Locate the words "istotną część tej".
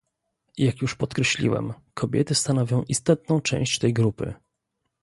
2.83-3.93